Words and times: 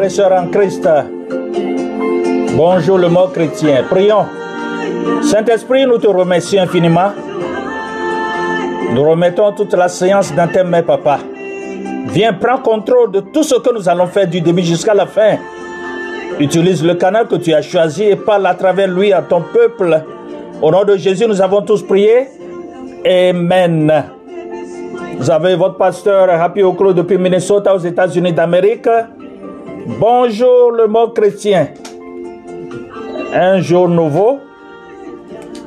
Et 0.00 0.08
sœurs 0.08 0.32
en 0.32 0.46
Christ. 0.46 0.88
Bonjour 2.56 2.96
le 2.96 3.08
mot 3.10 3.26
chrétien. 3.28 3.84
Prions. 3.90 4.24
Saint-Esprit, 5.20 5.84
nous 5.86 5.98
te 5.98 6.06
remercions 6.06 6.62
infiniment. 6.62 7.12
Nous 8.94 9.02
remettons 9.02 9.52
toute 9.52 9.74
la 9.74 9.88
séance 9.88 10.34
dans 10.34 10.48
tes 10.48 10.62
mains, 10.62 10.82
papa. 10.82 11.18
Viens, 12.06 12.32
prends 12.32 12.58
contrôle 12.58 13.10
de 13.12 13.20
tout 13.20 13.42
ce 13.42 13.56
que 13.56 13.74
nous 13.74 13.86
allons 13.86 14.06
faire 14.06 14.26
du 14.26 14.40
début 14.40 14.62
jusqu'à 14.62 14.94
la 14.94 15.04
fin. 15.04 15.36
Utilise 16.40 16.82
le 16.82 16.94
canal 16.94 17.28
que 17.28 17.36
tu 17.36 17.52
as 17.52 17.60
choisi 17.60 18.04
et 18.04 18.16
parle 18.16 18.46
à 18.46 18.54
travers 18.54 18.88
lui 18.88 19.12
à 19.12 19.20
ton 19.20 19.42
peuple. 19.42 20.02
Au 20.62 20.70
nom 20.70 20.84
de 20.84 20.96
Jésus, 20.96 21.26
nous 21.28 21.42
avons 21.42 21.60
tous 21.60 21.82
prié. 21.82 22.28
Amen. 23.04 24.04
Vous 25.18 25.30
avez 25.30 25.54
votre 25.54 25.76
pasteur 25.76 26.30
Happy 26.30 26.62
Oklo 26.62 26.94
depuis 26.94 27.18
Minnesota 27.18 27.74
aux 27.74 27.78
États-Unis 27.78 28.32
d'Amérique. 28.32 28.88
Bonjour 29.86 30.70
le 30.72 30.86
mot 30.86 31.08
chrétien. 31.08 31.68
Un 33.32 33.60
jour 33.60 33.88
nouveau. 33.88 34.38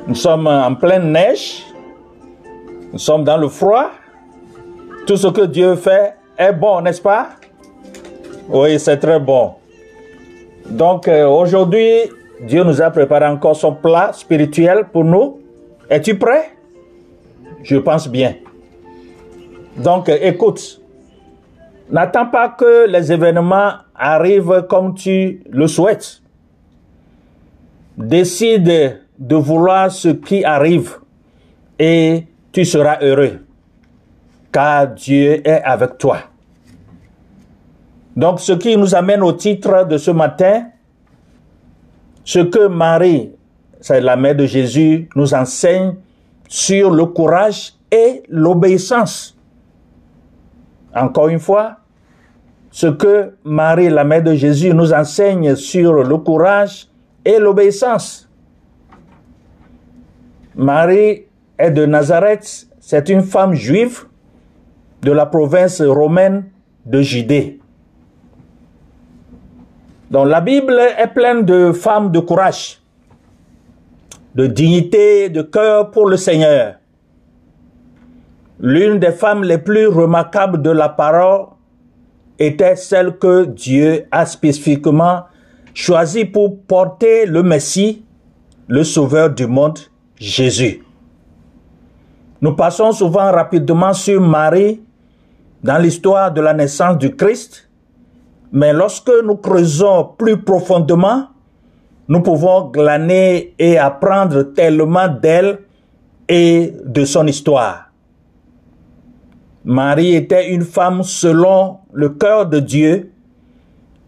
Nous 0.06 0.14
sommes 0.14 0.46
en 0.46 0.74
pleine 0.74 1.12
neige. 1.12 1.64
Nous 2.92 2.98
sommes 2.98 3.24
dans 3.24 3.36
le 3.36 3.48
froid. 3.48 3.90
Tout 5.06 5.16
ce 5.16 5.28
que 5.28 5.42
Dieu 5.42 5.74
fait 5.76 6.14
est 6.38 6.52
bon, 6.52 6.80
n'est-ce 6.80 7.02
pas? 7.02 7.28
Oui, 8.48 8.78
c'est 8.78 8.96
très 8.98 9.20
bon. 9.20 9.52
Donc 10.66 11.08
euh, 11.08 11.26
aujourd'hui, 11.26 12.10
Dieu 12.40 12.64
nous 12.64 12.80
a 12.80 12.90
préparé 12.90 13.26
encore 13.26 13.56
son 13.56 13.74
plat 13.74 14.12
spirituel 14.12 14.86
pour 14.92 15.04
nous. 15.04 15.40
Es-tu 15.90 16.18
prêt? 16.18 16.52
Je 17.62 17.76
pense 17.76 18.08
bien. 18.08 18.34
Donc, 19.76 20.08
écoute, 20.08 20.80
n'attends 21.90 22.26
pas 22.26 22.50
que 22.50 22.88
les 22.88 23.12
événements 23.12 23.72
arrivent 23.94 24.66
comme 24.68 24.94
tu 24.94 25.42
le 25.50 25.66
souhaites. 25.66 26.22
Décide 27.96 29.00
de 29.18 29.36
vouloir 29.36 29.90
ce 29.90 30.08
qui 30.08 30.44
arrive 30.44 30.96
et 31.78 32.26
tu 32.52 32.64
seras 32.64 32.98
heureux, 33.00 33.44
car 34.52 34.88
Dieu 34.88 35.46
est 35.46 35.62
avec 35.62 35.98
toi. 35.98 36.18
Donc, 38.14 38.40
ce 38.40 38.52
qui 38.52 38.76
nous 38.76 38.94
amène 38.94 39.22
au 39.22 39.32
titre 39.32 39.86
de 39.86 39.98
ce 39.98 40.10
matin, 40.10 40.68
ce 42.24 42.38
que 42.40 42.66
Marie, 42.66 43.30
c'est 43.80 44.00
la 44.00 44.16
mère 44.16 44.34
de 44.34 44.46
Jésus, 44.46 45.08
nous 45.14 45.34
enseigne 45.34 45.94
sur 46.48 46.90
le 46.90 47.06
courage 47.06 47.74
et 47.90 48.22
l'obéissance. 48.28 49.35
Encore 50.96 51.28
une 51.28 51.38
fois, 51.38 51.76
ce 52.70 52.86
que 52.86 53.34
Marie, 53.44 53.90
la 53.90 54.02
mère 54.02 54.22
de 54.22 54.34
Jésus, 54.34 54.72
nous 54.72 54.94
enseigne 54.94 55.54
sur 55.54 56.02
le 56.02 56.16
courage 56.16 56.88
et 57.22 57.38
l'obéissance. 57.38 58.30
Marie 60.54 61.24
est 61.58 61.70
de 61.70 61.84
Nazareth, 61.84 62.66
c'est 62.80 63.10
une 63.10 63.22
femme 63.22 63.52
juive 63.52 64.04
de 65.02 65.12
la 65.12 65.26
province 65.26 65.82
romaine 65.82 66.44
de 66.86 67.02
Judée. 67.02 67.60
Donc 70.10 70.28
la 70.28 70.40
Bible 70.40 70.80
est 70.98 71.08
pleine 71.08 71.44
de 71.44 71.72
femmes 71.72 72.10
de 72.10 72.20
courage, 72.20 72.80
de 74.34 74.46
dignité, 74.46 75.28
de 75.28 75.42
cœur 75.42 75.90
pour 75.90 76.08
le 76.08 76.16
Seigneur. 76.16 76.76
L'une 78.58 78.98
des 78.98 79.12
femmes 79.12 79.44
les 79.44 79.58
plus 79.58 79.86
remarquables 79.86 80.62
de 80.62 80.70
la 80.70 80.88
parole 80.88 81.48
était 82.38 82.76
celle 82.76 83.18
que 83.18 83.44
Dieu 83.44 84.06
a 84.10 84.24
spécifiquement 84.24 85.24
choisie 85.74 86.24
pour 86.24 86.58
porter 86.62 87.26
le 87.26 87.42
Messie, 87.42 88.04
le 88.66 88.82
Sauveur 88.82 89.30
du 89.30 89.46
monde, 89.46 89.78
Jésus. 90.18 90.82
Nous 92.40 92.54
passons 92.54 92.92
souvent 92.92 93.30
rapidement 93.30 93.92
sur 93.92 94.20
Marie 94.22 94.80
dans 95.62 95.76
l'histoire 95.76 96.32
de 96.32 96.40
la 96.40 96.54
naissance 96.54 96.96
du 96.96 97.14
Christ, 97.14 97.68
mais 98.52 98.72
lorsque 98.72 99.12
nous 99.22 99.36
creusons 99.36 100.12
plus 100.16 100.38
profondément, 100.38 101.26
nous 102.08 102.22
pouvons 102.22 102.70
glaner 102.70 103.54
et 103.58 103.76
apprendre 103.76 104.42
tellement 104.54 105.08
d'elle 105.08 105.58
et 106.28 106.72
de 106.84 107.04
son 107.04 107.26
histoire. 107.26 107.85
Marie 109.66 110.14
était 110.14 110.50
une 110.54 110.62
femme 110.62 111.02
selon 111.02 111.78
le 111.92 112.10
cœur 112.10 112.46
de 112.46 112.60
Dieu 112.60 113.10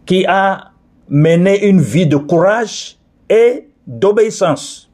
qui 0.05 0.25
a 0.25 0.71
mené 1.09 1.67
une 1.67 1.81
vie 1.81 2.07
de 2.07 2.15
courage 2.15 2.97
et 3.29 3.67
d'obéissance. 3.85 4.89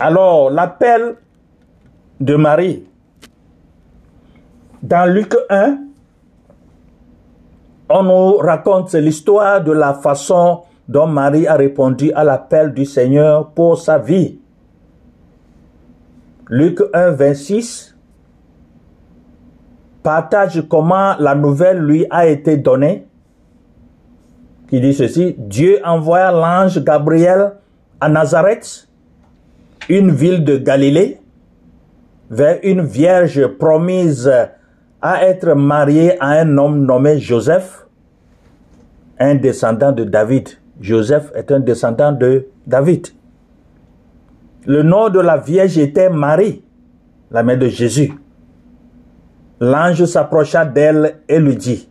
Alors, 0.00 0.48
l'appel 0.48 1.16
de 2.18 2.36
Marie, 2.36 2.84
dans 4.82 5.12
Luc 5.12 5.34
1, 5.50 5.78
on 7.90 8.02
nous 8.02 8.36
raconte 8.38 8.94
l'histoire 8.94 9.62
de 9.62 9.72
la 9.72 9.92
façon 9.92 10.62
dont 10.88 11.06
Marie 11.06 11.46
a 11.46 11.54
répondu 11.54 12.10
à 12.12 12.24
l'appel 12.24 12.72
du 12.72 12.86
Seigneur 12.86 13.50
pour 13.50 13.78
sa 13.78 13.98
vie. 13.98 14.38
Luc 16.48 16.80
1, 16.94 17.10
26 17.10 17.95
partage 20.06 20.62
comment 20.68 21.16
la 21.18 21.34
nouvelle 21.34 21.78
lui 21.78 22.06
a 22.10 22.28
été 22.28 22.56
donnée, 22.56 23.08
qui 24.68 24.80
dit 24.80 24.94
ceci, 24.94 25.34
Dieu 25.36 25.80
envoya 25.84 26.30
l'ange 26.30 26.78
Gabriel 26.84 27.54
à 28.00 28.08
Nazareth, 28.08 28.86
une 29.88 30.12
ville 30.12 30.44
de 30.44 30.58
Galilée, 30.58 31.18
vers 32.30 32.60
une 32.62 32.82
vierge 32.82 33.48
promise 33.58 34.32
à 35.02 35.24
être 35.24 35.54
mariée 35.56 36.16
à 36.20 36.28
un 36.38 36.56
homme 36.56 36.86
nommé 36.86 37.18
Joseph, 37.18 37.88
un 39.18 39.34
descendant 39.34 39.90
de 39.90 40.04
David. 40.04 40.50
Joseph 40.80 41.32
est 41.34 41.50
un 41.50 41.58
descendant 41.58 42.12
de 42.12 42.46
David. 42.64 43.08
Le 44.66 44.84
nom 44.84 45.08
de 45.08 45.18
la 45.18 45.36
vierge 45.36 45.78
était 45.78 46.10
Marie, 46.10 46.62
la 47.32 47.42
mère 47.42 47.58
de 47.58 47.66
Jésus. 47.66 48.12
L'ange 49.60 50.04
s'approcha 50.04 50.64
d'elle 50.64 51.20
et 51.28 51.38
lui 51.38 51.56
dit, 51.56 51.88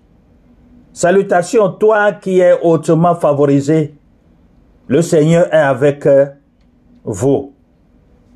Salutations, 0.94 1.70
toi 1.70 2.14
qui 2.14 2.40
es 2.40 2.54
hautement 2.62 3.16
favorisé, 3.16 3.96
le 4.88 5.02
Seigneur 5.02 5.54
est 5.54 5.58
avec 5.58 6.08
vous. 7.04 7.54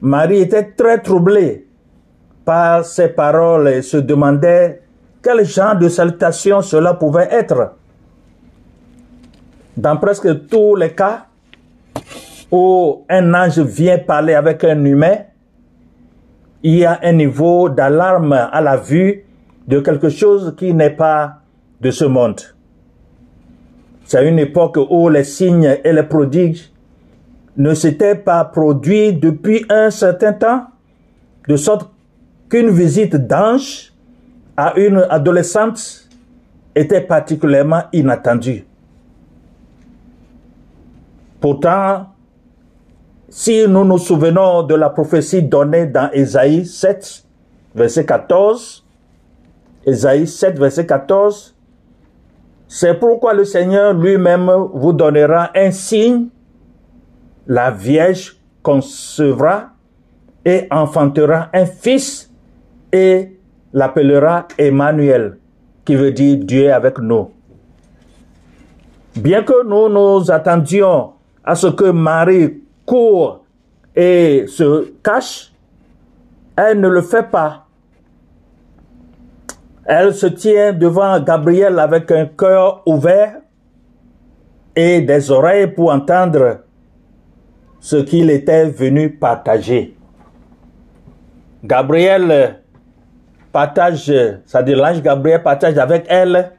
Marie 0.01 0.41
était 0.41 0.71
très 0.71 0.99
troublée 1.01 1.67
par 2.43 2.83
ces 2.83 3.09
paroles 3.09 3.67
et 3.67 3.81
se 3.81 3.97
demandait 3.97 4.81
quel 5.21 5.45
genre 5.45 5.75
de 5.75 5.89
salutation 5.89 6.61
cela 6.61 6.93
pouvait 6.93 7.27
être. 7.31 7.73
Dans 9.75 9.97
presque 9.97 10.47
tous 10.47 10.75
les 10.75 10.91
cas 10.91 11.25
où 12.51 13.05
un 13.09 13.33
ange 13.33 13.59
vient 13.59 13.99
parler 13.99 14.33
avec 14.33 14.63
un 14.63 14.83
humain, 14.83 15.17
il 16.63 16.77
y 16.77 16.85
a 16.85 16.99
un 17.03 17.13
niveau 17.13 17.69
d'alarme 17.69 18.33
à 18.33 18.61
la 18.61 18.77
vue 18.77 19.23
de 19.67 19.79
quelque 19.79 20.09
chose 20.09 20.55
qui 20.57 20.73
n'est 20.73 20.89
pas 20.89 21.41
de 21.79 21.91
ce 21.91 22.05
monde. 22.05 22.41
C'est 24.05 24.27
une 24.27 24.39
époque 24.39 24.77
où 24.89 25.07
les 25.09 25.23
signes 25.23 25.77
et 25.83 25.93
les 25.93 26.03
prodiges 26.03 26.71
ne 27.57 27.73
s'étaient 27.73 28.15
pas 28.15 28.43
produits 28.45 29.13
depuis 29.13 29.65
un 29.69 29.91
certain 29.91 30.33
temps, 30.33 30.65
de 31.47 31.55
sorte 31.55 31.91
qu'une 32.49 32.69
visite 32.69 33.15
d'ange 33.15 33.93
à 34.57 34.73
une 34.77 35.05
adolescente 35.09 36.09
était 36.75 37.01
particulièrement 37.01 37.83
inattendue. 37.93 38.65
Pourtant, 41.39 42.07
si 43.29 43.67
nous 43.67 43.85
nous 43.85 43.97
souvenons 43.97 44.63
de 44.63 44.75
la 44.75 44.89
prophétie 44.89 45.43
donnée 45.43 45.85
dans 45.85 46.09
Ésaïe 46.11 46.65
7, 46.65 47.23
verset 47.75 48.05
14, 48.05 48.85
Ésaïe 49.85 50.27
7, 50.27 50.57
verset 50.57 50.85
14, 50.85 51.55
c'est 52.67 52.93
pourquoi 52.95 53.33
le 53.33 53.45
Seigneur 53.45 53.93
lui-même 53.93 54.49
vous 54.73 54.93
donnera 54.93 55.51
un 55.55 55.71
signe, 55.71 56.27
la 57.47 57.71
Vierge 57.71 58.37
concevra 58.61 59.69
et 60.45 60.67
enfantera 60.71 61.49
un 61.53 61.65
fils 61.65 62.31
et 62.91 63.37
l'appellera 63.73 64.47
Emmanuel, 64.57 65.37
qui 65.85 65.95
veut 65.95 66.11
dire 66.11 66.37
Dieu 66.37 66.73
avec 66.73 66.99
nous. 66.99 67.31
Bien 69.15 69.43
que 69.43 69.65
nous 69.65 69.89
nous 69.89 70.31
attendions 70.31 71.13
à 71.43 71.55
ce 71.55 71.67
que 71.67 71.89
Marie 71.91 72.61
court 72.89 73.45
et 73.95 74.45
se 74.47 74.93
cache, 75.03 75.53
elle 76.55 76.79
ne 76.79 76.87
le 76.87 77.03
fait 77.03 77.29
pas. 77.29 77.67
Elle 79.85 80.13
se 80.15 80.25
tient 80.25 80.73
devant 80.73 81.19
Gabriel 81.19 81.77
avec 81.77 82.11
un 82.11 82.25
cœur 82.25 82.81
ouvert 82.87 83.41
et 84.75 85.01
des 85.01 85.29
oreilles 85.29 85.67
pour 85.67 85.91
entendre 85.91 86.61
ce 87.79 87.97
qu'il 87.97 88.31
était 88.31 88.65
venu 88.65 89.11
partager. 89.11 89.95
Gabriel 91.63 92.61
partage, 93.51 94.11
c'est-à-dire 94.45 94.77
l'ange 94.77 95.01
Gabriel 95.03 95.43
partage 95.43 95.77
avec 95.77 96.05
elle 96.09 96.53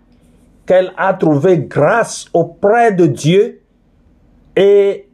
qu'elle 0.64 0.92
a 0.96 1.12
trouvé 1.14 1.58
grâce 1.58 2.26
auprès 2.32 2.92
de 2.92 3.06
Dieu 3.06 3.62
et 4.54 5.09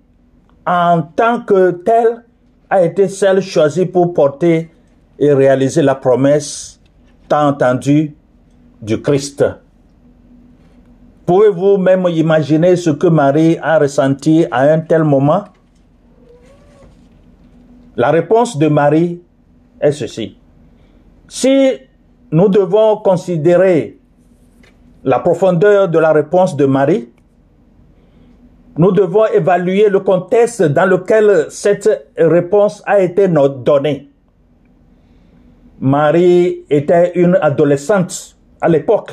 en 0.66 1.02
tant 1.02 1.40
que 1.40 1.70
telle 1.70 2.24
a 2.68 2.82
été 2.82 3.08
celle 3.08 3.40
choisie 3.40 3.86
pour 3.86 4.12
porter 4.12 4.70
et 5.18 5.32
réaliser 5.32 5.82
la 5.82 5.94
promesse 5.94 6.80
tant 7.28 7.48
entendue 7.48 8.14
du 8.82 9.00
Christ. 9.00 9.44
Pouvez-vous 11.24 11.78
même 11.78 12.06
imaginer 12.08 12.76
ce 12.76 12.90
que 12.90 13.06
Marie 13.06 13.58
a 13.60 13.78
ressenti 13.78 14.46
à 14.50 14.72
un 14.72 14.80
tel 14.80 15.02
moment? 15.04 15.44
La 17.96 18.10
réponse 18.10 18.58
de 18.58 18.68
Marie 18.68 19.22
est 19.80 19.92
ceci. 19.92 20.36
Si 21.28 21.72
nous 22.30 22.48
devons 22.48 22.98
considérer 22.98 23.98
la 25.02 25.18
profondeur 25.20 25.88
de 25.88 25.98
la 25.98 26.12
réponse 26.12 26.56
de 26.56 26.66
Marie, 26.66 27.08
nous 28.78 28.93
devons 28.93 29.26
évaluer 29.26 29.88
le 29.88 30.00
contexte 30.00 30.62
dans 30.62 30.87
lequel 30.87 31.46
cette 31.49 32.08
réponse 32.17 32.82
a 32.87 33.00
été 33.00 33.28
donnée. 33.28 34.11
Marie 35.81 36.64
était 36.70 37.12
une 37.14 37.38
adolescente 37.40 38.37
à 38.61 38.69
l'époque, 38.69 39.12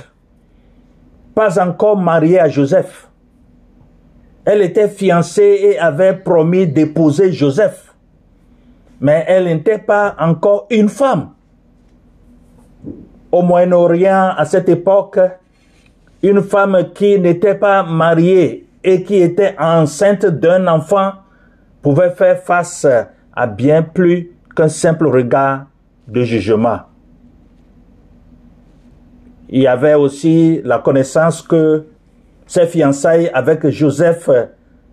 pas 1.36 1.62
encore 1.62 1.98
mariée 1.98 2.40
à 2.40 2.50
Joseph. 2.50 3.08
Elle 4.46 4.62
était 4.62 4.90
fiancée 4.90 5.60
et 5.62 5.80
avait 5.80 6.14
promis 6.14 6.68
d'épouser 6.68 7.32
Joseph, 7.32 7.94
mais 9.00 9.24
elle 9.28 9.46
n'était 9.46 9.78
pas 9.78 10.16
encore 10.20 10.68
une 10.70 10.90
femme. 10.90 11.30
Au 13.32 13.42
Moyen-Orient, 13.42 14.34
à 14.38 14.46
cette 14.46 14.70
époque, 14.70 15.20
une 16.22 16.42
femme 16.42 16.90
qui 16.94 17.20
n'était 17.20 17.56
pas 17.56 17.84
mariée 17.84 18.66
et 18.84 19.04
qui 19.04 19.16
était 19.16 19.56
enceinte 19.60 20.26
d'un 20.26 20.68
enfant 20.68 21.14
pouvait 21.82 22.12
faire 22.12 22.40
face 22.40 22.88
à 23.34 23.48
bien 23.48 23.84
plus 23.84 24.32
qu'un 24.56 24.68
simple 24.68 25.08
regard 25.08 25.66
de 26.08 26.24
jugement. 26.24 26.80
Il 29.50 29.62
y 29.62 29.68
avait 29.68 29.94
aussi 29.94 30.62
la 30.64 30.80
connaissance 30.80 31.42
que 31.42 31.86
ses 32.48 32.68
fiançailles 32.68 33.30
avec 33.34 33.68
Joseph 33.70 34.30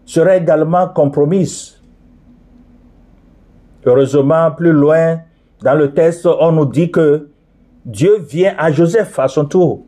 seraient 0.05 0.38
également 0.38 0.88
compromises. 0.88 1.81
Heureusement, 3.85 4.50
plus 4.50 4.73
loin 4.73 5.21
dans 5.62 5.75
le 5.75 5.93
texte, 5.93 6.26
on 6.26 6.53
nous 6.53 6.67
dit 6.67 6.91
que 6.91 7.29
Dieu 7.85 8.19
vient 8.19 8.55
à 8.59 8.71
Joseph 8.71 9.19
à 9.19 9.29
son 9.29 9.47
tour, 9.47 9.85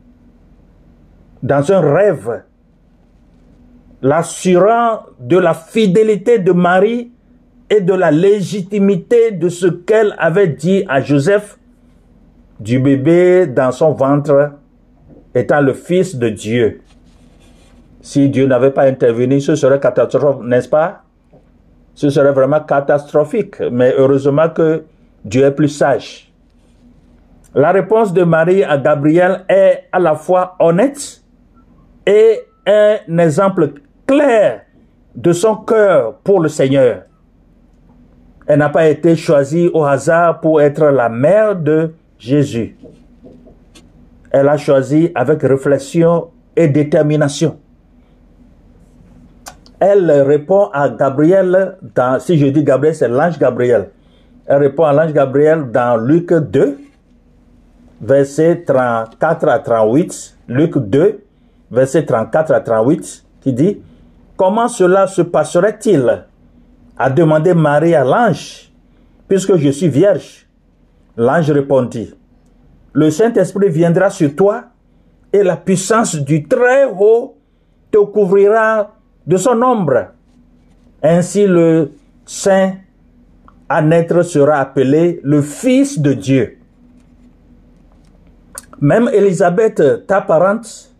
dans 1.43 1.71
un 1.71 1.79
rêve, 1.79 2.43
l'assurant 4.03 5.03
de 5.17 5.37
la 5.37 5.53
fidélité 5.53 6.37
de 6.37 6.51
Marie 6.51 7.11
et 7.69 7.79
de 7.79 7.93
la 7.93 8.11
légitimité 8.11 9.31
de 9.31 9.47
ce 9.49 9.65
qu'elle 9.65 10.13
avait 10.19 10.49
dit 10.49 10.83
à 10.89 11.01
Joseph, 11.01 11.57
du 12.59 12.79
bébé 12.79 13.47
dans 13.47 13.71
son 13.71 13.93
ventre 13.93 14.51
étant 15.33 15.61
le 15.61 15.73
fils 15.73 16.17
de 16.17 16.29
Dieu. 16.29 16.81
Si 18.01 18.29
Dieu 18.29 18.45
n'avait 18.45 18.71
pas 18.71 18.83
intervenu, 18.83 19.39
ce 19.39 19.55
serait 19.55 19.79
catastrophique, 19.79 20.43
n'est-ce 20.43 20.67
pas? 20.69 21.03
Ce 21.95 22.09
serait 22.09 22.33
vraiment 22.33 22.59
catastrophique. 22.59 23.61
Mais 23.71 23.93
heureusement 23.97 24.49
que 24.49 24.83
Dieu 25.23 25.45
est 25.45 25.51
plus 25.51 25.69
sage. 25.69 26.29
La 27.55 27.71
réponse 27.71 28.11
de 28.13 28.23
Marie 28.23 28.63
à 28.63 28.77
Gabriel 28.77 29.45
est 29.47 29.85
à 29.91 29.99
la 29.99 30.15
fois 30.15 30.55
honnête 30.59 31.21
et 32.05 32.41
un 32.67 33.17
exemple 33.19 33.73
clair 34.05 34.61
de 35.15 35.33
son 35.33 35.55
cœur 35.55 36.15
pour 36.23 36.39
le 36.39 36.49
Seigneur. 36.49 37.03
Elle 38.45 38.59
n'a 38.59 38.69
pas 38.69 38.87
été 38.87 39.15
choisie 39.15 39.69
au 39.73 39.83
hasard 39.83 40.41
pour 40.41 40.61
être 40.61 40.85
la 40.87 41.09
mère 41.09 41.55
de 41.55 41.93
Jésus. 42.19 42.75
Elle 44.31 44.49
a 44.49 44.57
choisi 44.57 45.11
avec 45.15 45.41
réflexion 45.43 46.29
et 46.55 46.67
détermination. 46.67 47.57
Elle 49.79 50.09
répond 50.11 50.69
à 50.73 50.89
Gabriel 50.89 51.77
dans, 51.95 52.19
si 52.19 52.37
je 52.37 52.47
dis 52.47 52.63
Gabriel, 52.63 52.95
c'est 52.95 53.09
l'ange 53.09 53.37
Gabriel. 53.37 53.89
Elle 54.45 54.57
répond 54.57 54.83
à 54.83 54.93
l'ange 54.93 55.13
Gabriel 55.13 55.71
dans 55.71 55.97
Luc 55.97 56.33
2, 56.33 56.77
verset 58.01 58.63
34 58.65 59.47
à 59.47 59.59
38, 59.59 60.37
Luc 60.47 60.77
2, 60.77 61.19
verset 61.71 62.05
34 62.05 62.51
à 62.53 62.59
38, 62.61 63.25
qui 63.41 63.53
dit, 63.53 63.81
Comment 64.35 64.67
cela 64.67 65.07
se 65.07 65.21
passerait-il? 65.21 66.25
a 66.97 67.09
demandé 67.09 67.53
Marie 67.53 67.95
à 67.95 68.03
l'ange, 68.03 68.71
puisque 69.27 69.55
je 69.57 69.69
suis 69.69 69.89
vierge. 69.89 70.47
L'ange 71.17 71.51
répondit, 71.51 72.13
Le 72.93 73.09
Saint-Esprit 73.09 73.69
viendra 73.69 74.09
sur 74.09 74.35
toi 74.35 74.65
et 75.31 75.43
la 75.43 75.57
puissance 75.57 76.15
du 76.15 76.47
Très-Haut 76.47 77.37
te 77.91 77.97
couvrira 77.97 78.95
de 79.25 79.37
son 79.37 79.61
ombre. 79.61 80.07
Ainsi 81.01 81.45
le 81.45 81.91
Saint 82.25 82.73
à 83.67 83.81
naître 83.81 84.21
sera 84.23 84.57
appelé 84.57 85.19
le 85.23 85.41
Fils 85.41 85.99
de 85.99 86.13
Dieu. 86.13 86.59
Même 88.79 89.09
Élisabeth, 89.13 90.05
ta 90.07 90.21
parente, 90.21 90.91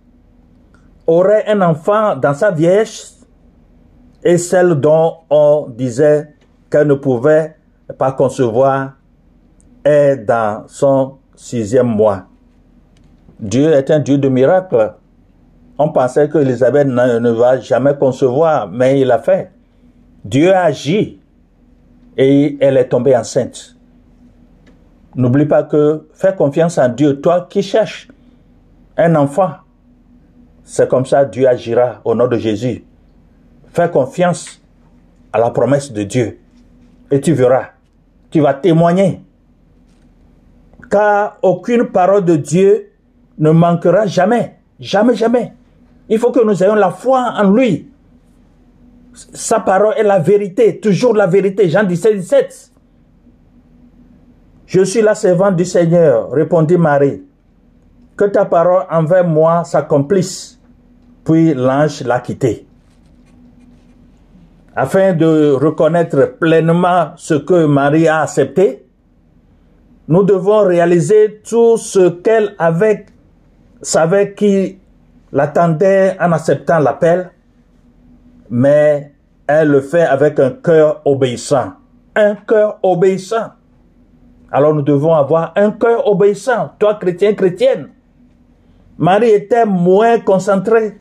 aurait 1.06 1.46
un 1.48 1.62
enfant 1.62 2.16
dans 2.16 2.34
sa 2.34 2.50
vieillesse 2.50 3.23
et 4.24 4.38
celle 4.38 4.76
dont 4.76 5.18
on 5.30 5.68
disait 5.70 6.30
qu'elle 6.70 6.88
ne 6.88 6.94
pouvait 6.94 7.56
pas 7.98 8.12
concevoir 8.14 8.94
est 9.84 10.18
dans 10.18 10.64
son 10.68 11.16
sixième 11.36 11.88
mois. 11.88 12.26
Dieu 13.40 13.74
est 13.74 13.92
un 13.92 14.00
Dieu 14.00 14.18
de 14.18 14.30
miracles. 14.30 14.94
On 15.78 15.90
pensait 15.90 16.30
que 16.30 16.38
Elisabeth 16.38 16.88
ne, 16.88 17.30
va 17.32 17.60
jamais 17.60 17.96
concevoir, 17.96 18.70
mais 18.70 19.02
il 19.02 19.12
a 19.12 19.20
fait. 19.20 19.52
Dieu 20.24 20.54
a 20.54 20.64
agi 20.64 21.20
et 22.16 22.58
elle 22.62 22.78
est 22.78 22.88
tombée 22.88 23.16
enceinte. 23.16 23.76
N'oublie 25.16 25.46
pas 25.46 25.64
que 25.64 26.08
fais 26.14 26.34
confiance 26.34 26.78
en 26.78 26.88
Dieu, 26.88 27.20
toi 27.20 27.48
qui 27.50 27.62
cherches 27.62 28.08
un 28.96 29.16
enfant. 29.16 29.52
C'est 30.64 30.88
comme 30.88 31.06
ça 31.06 31.26
Dieu 31.26 31.48
agira 31.48 32.00
au 32.06 32.16
nom 32.16 32.28
de 32.28 32.38
Jésus. 32.38 32.86
Fais 33.74 33.90
confiance 33.90 34.62
à 35.32 35.40
la 35.40 35.50
promesse 35.50 35.92
de 35.92 36.04
Dieu 36.04 36.40
et 37.10 37.20
tu 37.20 37.34
verras, 37.34 37.70
tu 38.30 38.40
vas 38.40 38.54
témoigner. 38.54 39.22
Car 40.90 41.38
aucune 41.42 41.86
parole 41.86 42.24
de 42.24 42.36
Dieu 42.36 42.92
ne 43.40 43.50
manquera 43.50 44.06
jamais, 44.06 44.58
jamais, 44.80 45.16
jamais. 45.16 45.54
Il 46.08 46.20
faut 46.20 46.32
que 46.32 46.44
nous 46.44 46.64
ayons 46.64 46.76
la 46.76 46.92
foi 46.92 47.34
en 47.36 47.52
lui. 47.52 47.90
Sa 49.14 49.60
parole 49.60 49.96
est 49.98 50.04
la 50.04 50.20
vérité, 50.20 50.80
toujours 50.80 51.16
la 51.16 51.26
vérité. 51.26 51.68
Jean 51.68 51.84
17, 51.84 52.16
17. 52.16 52.72
Je 54.68 54.84
suis 54.84 55.02
la 55.02 55.16
servante 55.16 55.56
du 55.56 55.66
Seigneur, 55.66 56.32
répondit 56.32 56.78
Marie. 56.78 57.24
Que 58.16 58.26
ta 58.26 58.46
parole 58.46 58.86
envers 58.92 59.28
moi 59.28 59.64
s'accomplisse. 59.64 60.60
Puis 61.24 61.56
l'ange 61.56 62.04
l'a 62.04 62.20
quitté 62.20 62.68
afin 64.76 65.14
de 65.14 65.52
reconnaître 65.52 66.38
pleinement 66.40 67.12
ce 67.16 67.36
que 67.36 67.66
Marie 67.66 68.08
a 68.08 68.22
accepté, 68.22 68.86
nous 70.08 70.24
devons 70.24 70.64
réaliser 70.66 71.42
tout 71.48 71.78
ce 71.78 72.10
qu'elle 72.10 72.56
avait, 72.58 73.06
savait 73.82 74.34
qui 74.34 74.80
l'attendait 75.32 76.18
en 76.20 76.32
acceptant 76.32 76.80
l'appel, 76.80 77.32
mais 78.50 79.14
elle 79.48 79.70
le 79.70 79.82
fait 79.82 80.02
avec 80.02 80.40
un 80.40 80.52
cœur 80.52 81.02
obéissant. 81.06 81.74
Un 82.16 82.36
cœur 82.36 82.80
obéissant. 82.84 83.52
Alors 84.52 84.74
nous 84.74 84.82
devons 84.82 85.14
avoir 85.14 85.54
un 85.56 85.72
cœur 85.72 86.08
obéissant, 86.08 86.72
toi 86.78 86.96
chrétien, 86.96 87.34
chrétienne. 87.34 87.90
Marie 88.98 89.32
était 89.32 89.66
moins 89.66 90.20
concentrée 90.20 91.00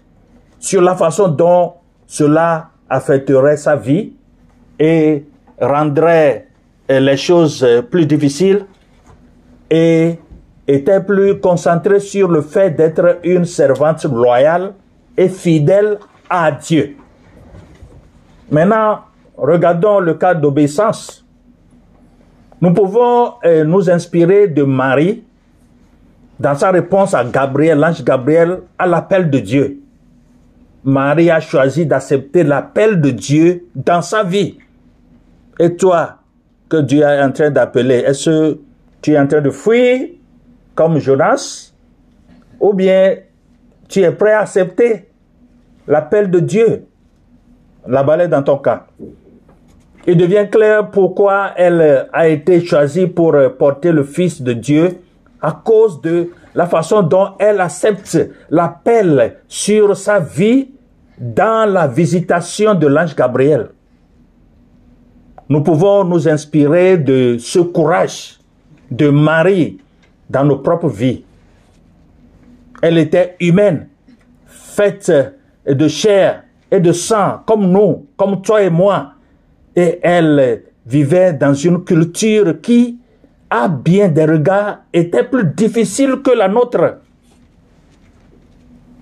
sur 0.59 0.81
la 0.81 0.95
façon 0.95 1.29
dont 1.29 1.75
cela 2.07 2.72
affecterait 2.93 3.57
sa 3.57 3.75
vie 3.75 4.13
et 4.79 5.25
rendrait 5.59 6.49
les 6.89 7.17
choses 7.17 7.67
plus 7.91 8.05
difficiles 8.05 8.67
et 9.71 10.19
était 10.69 11.01
plus 11.01 11.41
concentrée 11.41 12.01
sur 12.01 12.29
le 12.29 12.43
fait 12.43 12.71
d'être 12.71 13.19
une 13.25 13.47
servante 13.47 14.05
loyale 14.05 14.75
et 15.17 15.29
fidèle 15.29 15.99
à 16.29 16.53
Dieu. 16.53 16.97
Maintenant, 18.51 19.01
regardons 19.37 19.99
le 20.01 20.15
cas 20.15 20.35
d'obéissance. 20.35 21.25
Nous 22.61 22.75
pouvons 22.75 23.33
euh, 23.45 23.65
nous 23.65 23.91
inspirer 23.91 24.49
de 24.49 24.63
Marie 24.63 25.25
dans 26.39 26.55
sa 26.55 26.71
réponse 26.71 27.15
à 27.15 27.25
Gabriel, 27.25 27.79
l'ange 27.79 28.05
Gabriel, 28.05 28.61
à 28.79 28.87
l'appel 28.87 29.31
de 29.31 29.39
Dieu. 29.39 29.82
Marie 30.85 31.31
a 31.31 31.41
choisi 31.41 31.87
d'accepter 31.87 32.43
l'appel 32.43 33.01
de 33.01 33.11
Dieu 33.11 33.67
dans 33.75 34.03
sa 34.03 34.25
vie. 34.25 34.59
Et 35.59 35.77
toi, 35.77 36.19
que 36.69 36.79
Dieu 36.79 37.03
est 37.03 37.23
en 37.23 37.31
train 37.31 37.51
d'appeler, 37.51 37.99
est-ce 37.99 38.31
que 38.31 38.59
tu 39.01 39.12
es 39.12 39.19
en 39.19 39.27
train 39.27 39.41
de 39.41 39.51
fuir 39.51 40.09
comme 40.75 40.99
Jonas? 40.99 41.73
Ou 42.59 42.73
bien 42.73 43.17
tu 43.89 44.01
es 44.01 44.11
prêt 44.11 44.33
à 44.33 44.41
accepter 44.41 45.09
l'appel 45.87 46.31
de 46.31 46.41
Dieu? 46.41 46.87
La 47.87 48.03
balle 48.03 48.29
dans 48.29 48.43
ton 48.43 48.59
cas. 48.59 48.87
Il 50.07 50.17
devient 50.17 50.49
clair 50.51 50.91
pourquoi 50.91 51.53
elle 51.57 52.09
a 52.12 52.29
été 52.29 52.65
choisie 52.65 53.07
pour 53.07 53.37
porter 53.59 53.93
le 53.93 54.03
Fils 54.03 54.43
de 54.43 54.53
Dieu 54.53 54.99
à 55.41 55.53
cause 55.53 56.01
de 56.01 56.31
la 56.55 56.67
façon 56.67 57.03
dont 57.03 57.31
elle 57.39 57.61
accepte 57.61 58.19
l'appel 58.51 59.37
sur 59.49 59.97
sa 59.97 60.21
vie 60.21 60.69
dans 61.19 61.71
la 61.71 61.87
visitation 61.87 62.75
de 62.75 62.87
l'ange 62.87 63.15
Gabriel. 63.15 63.71
Nous 65.49 65.63
pouvons 65.63 66.05
nous 66.05 66.29
inspirer 66.29 66.97
de 66.99 67.37
ce 67.39 67.59
courage 67.59 68.39
de 68.91 69.09
Marie 69.09 69.79
dans 70.29 70.45
nos 70.45 70.59
propres 70.59 70.89
vies. 70.89 71.25
Elle 72.81 72.99
était 72.99 73.37
humaine, 73.41 73.89
faite 74.47 75.13
de 75.67 75.89
chair 75.89 76.45
et 76.71 76.81
de 76.81 76.93
sang, 76.93 77.43
comme 77.47 77.71
nous, 77.71 78.07
comme 78.17 78.43
toi 78.43 78.63
et 78.63 78.71
moi. 78.71 79.13
Et 79.77 80.01
elle 80.03 80.65
vivait 80.87 81.33
dans 81.33 81.55
une 81.55 81.85
culture 81.85 82.61
qui, 82.61 82.99
à 83.55 83.69
bien 83.69 84.09
des 84.09 84.25
regards, 84.25 84.79
était 84.95 85.25
plus 85.25 85.45
difficile 85.45 86.23
que 86.25 86.31
la 86.31 86.49
nôtre. 86.49 87.01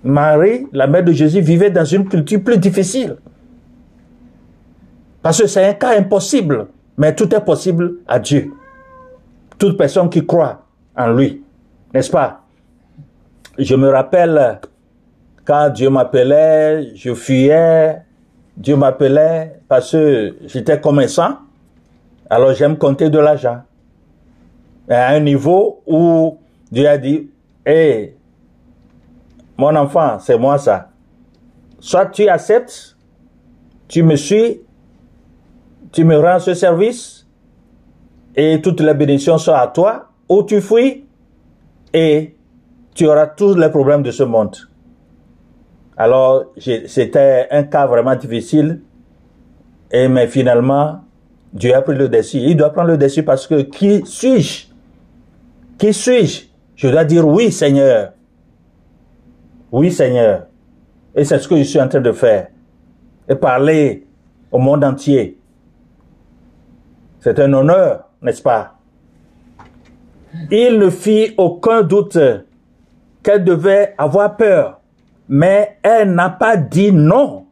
Marie, 0.02 0.66
la 0.72 0.88
mère 0.88 1.04
de 1.04 1.12
Jésus, 1.12 1.40
vivait 1.40 1.70
dans 1.70 1.84
une 1.84 2.08
culture 2.08 2.42
plus 2.42 2.58
difficile. 2.58 3.14
Parce 5.22 5.40
que 5.40 5.46
c'est 5.46 5.64
un 5.64 5.74
cas 5.74 5.96
impossible, 5.96 6.66
mais 6.98 7.14
tout 7.14 7.32
est 7.32 7.44
possible 7.44 7.98
à 8.08 8.18
Dieu. 8.18 8.50
Toute 9.56 9.78
personne 9.78 10.10
qui 10.10 10.26
croit 10.26 10.66
en 10.96 11.12
lui, 11.12 11.44
n'est-ce 11.94 12.10
pas? 12.10 12.42
Je 13.56 13.76
me 13.76 13.88
rappelle 13.88 14.58
quand 15.44 15.70
Dieu 15.70 15.90
m'appelait, 15.90 16.96
je 16.96 17.14
fuyais, 17.14 17.98
Dieu 18.56 18.74
m'appelait 18.74 19.60
parce 19.68 19.92
que 19.92 20.34
j'étais 20.46 20.80
commerçant, 20.80 21.38
alors 22.28 22.52
j'aime 22.52 22.76
compter 22.76 23.10
de 23.10 23.18
l'argent. 23.20 23.62
À 24.90 25.10
un 25.10 25.20
niveau 25.20 25.82
où 25.86 26.38
Dieu 26.70 26.88
a 26.88 26.98
dit, 26.98 27.30
hé, 27.64 28.16
mon 29.56 29.76
enfant, 29.76 30.18
c'est 30.18 30.36
moi 30.36 30.58
ça. 30.58 30.88
Soit 31.78 32.06
tu 32.06 32.28
acceptes, 32.28 32.96
tu 33.86 34.02
me 34.02 34.16
suis, 34.16 34.62
tu 35.92 36.02
me 36.04 36.18
rends 36.18 36.40
ce 36.40 36.54
service 36.54 37.26
et 38.34 38.60
toutes 38.60 38.80
les 38.80 38.94
bénédictions 38.94 39.38
sont 39.38 39.52
à 39.52 39.68
toi, 39.68 40.08
ou 40.28 40.42
tu 40.42 40.60
fuis 40.60 41.06
et 41.92 42.36
tu 42.94 43.06
auras 43.06 43.26
tous 43.28 43.54
les 43.54 43.68
problèmes 43.68 44.02
de 44.02 44.10
ce 44.10 44.22
monde. 44.22 44.56
Alors, 45.96 46.46
c'était 46.56 47.46
un 47.50 47.62
cas 47.64 47.86
vraiment 47.86 48.16
difficile, 48.16 48.82
et 49.90 50.08
mais 50.08 50.26
finalement, 50.26 51.00
Dieu 51.52 51.74
a 51.74 51.82
pris 51.82 51.96
le 51.96 52.08
dessus. 52.08 52.38
Il 52.38 52.56
doit 52.56 52.70
prendre 52.70 52.88
le 52.88 52.96
dessus 52.96 53.22
parce 53.22 53.46
que 53.46 53.62
qui 53.62 54.02
suis-je 54.06 54.69
Qui 55.80 55.94
suis-je? 55.94 56.42
Je 56.76 56.88
dois 56.88 57.06
dire 57.06 57.26
oui, 57.26 57.50
Seigneur. 57.50 58.12
Oui, 59.72 59.90
Seigneur. 59.90 60.46
Et 61.14 61.24
c'est 61.24 61.38
ce 61.38 61.48
que 61.48 61.56
je 61.56 61.62
suis 61.62 61.80
en 61.80 61.88
train 61.88 62.02
de 62.02 62.12
faire. 62.12 62.48
Et 63.26 63.34
parler 63.34 64.06
au 64.52 64.58
monde 64.58 64.84
entier. 64.84 65.38
C'est 67.20 67.38
un 67.38 67.50
honneur, 67.54 68.10
n'est-ce 68.20 68.42
pas? 68.42 68.74
Il 70.50 70.78
ne 70.78 70.90
fit 70.90 71.32
aucun 71.38 71.80
doute 71.80 72.18
qu'elle 73.22 73.44
devait 73.44 73.94
avoir 73.96 74.36
peur, 74.36 74.80
mais 75.30 75.78
elle 75.82 76.12
n'a 76.12 76.28
pas 76.28 76.58
dit 76.58 76.92
non. 76.92 77.46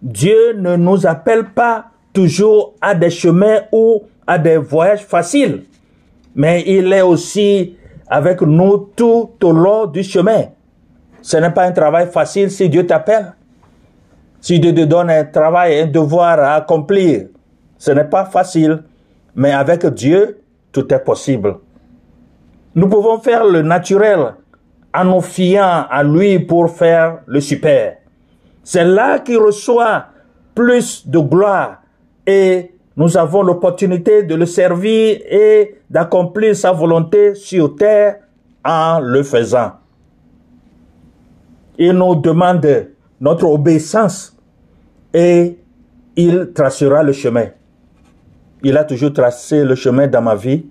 Dieu 0.00 0.54
ne 0.54 0.76
nous 0.76 1.06
appelle 1.06 1.50
pas 1.50 1.90
toujours 2.14 2.74
à 2.80 2.94
des 2.94 3.10
chemins 3.10 3.60
ou 3.72 4.04
à 4.26 4.38
des 4.38 4.56
voyages 4.56 5.04
faciles, 5.04 5.64
mais 6.34 6.62
il 6.66 6.92
est 6.92 7.02
aussi 7.02 7.76
avec 8.08 8.40
nous 8.42 8.90
tout 8.96 9.30
au 9.42 9.52
long 9.52 9.86
du 9.86 10.02
chemin. 10.02 10.44
Ce 11.20 11.36
n'est 11.36 11.50
pas 11.50 11.64
un 11.64 11.72
travail 11.72 12.08
facile 12.08 12.50
si 12.50 12.68
Dieu 12.68 12.86
t'appelle. 12.86 13.32
Si 14.40 14.58
Dieu 14.58 14.74
te 14.74 14.84
donne 14.84 15.10
un 15.10 15.24
travail, 15.24 15.80
un 15.80 15.86
devoir 15.86 16.38
à 16.40 16.54
accomplir, 16.54 17.28
ce 17.78 17.92
n'est 17.92 18.04
pas 18.04 18.24
facile, 18.24 18.82
mais 19.34 19.52
avec 19.52 19.86
Dieu, 19.86 20.40
tout 20.72 20.92
est 20.92 20.98
possible. 20.98 21.56
Nous 22.74 22.88
pouvons 22.88 23.18
faire 23.18 23.44
le 23.44 23.62
naturel 23.62 24.34
en 24.94 25.04
nous 25.04 25.20
fiant 25.20 25.86
à 25.88 26.02
lui 26.02 26.38
pour 26.38 26.70
faire 26.70 27.20
le 27.26 27.40
super. 27.40 27.96
C'est 28.64 28.84
là 28.84 29.18
qu'il 29.20 29.38
reçoit 29.38 30.06
plus 30.54 31.06
de 31.06 31.18
gloire 31.18 31.82
et 32.26 32.74
nous 32.96 33.16
avons 33.16 33.42
l'opportunité 33.42 34.22
de 34.22 34.34
le 34.34 34.46
servir 34.46 35.18
et 35.30 35.76
d'accomplir 35.88 36.56
sa 36.56 36.72
volonté 36.72 37.34
sur 37.34 37.76
terre 37.76 38.16
en 38.64 39.00
le 39.00 39.22
faisant 39.22 39.72
il 41.78 41.92
nous 41.92 42.14
demande 42.14 42.88
notre 43.20 43.46
obéissance 43.46 44.36
et 45.12 45.58
il 46.16 46.50
tracera 46.54 47.02
le 47.02 47.12
chemin. 47.12 47.46
Il 48.62 48.76
a 48.76 48.84
toujours 48.84 49.12
tracé 49.12 49.64
le 49.64 49.74
chemin 49.74 50.06
dans 50.06 50.22
ma 50.22 50.34
vie. 50.34 50.64